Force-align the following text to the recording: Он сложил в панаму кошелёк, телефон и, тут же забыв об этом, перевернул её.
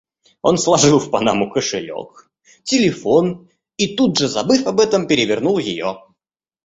Он 0.41 0.57
сложил 0.57 0.97
в 0.97 1.11
панаму 1.11 1.51
кошелёк, 1.51 2.31
телефон 2.63 3.49
и, 3.77 3.95
тут 3.95 4.17
же 4.17 4.27
забыв 4.27 4.65
об 4.65 4.79
этом, 4.79 5.05
перевернул 5.05 5.59
её. 5.59 5.97